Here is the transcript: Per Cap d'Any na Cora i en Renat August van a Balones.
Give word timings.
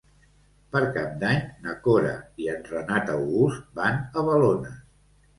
Per 0.75 0.79
Cap 0.93 1.09
d'Any 1.23 1.41
na 1.65 1.75
Cora 1.87 2.13
i 2.45 2.49
en 2.53 2.63
Renat 2.69 3.11
August 3.17 3.67
van 3.81 4.01
a 4.23 4.25
Balones. 4.31 4.81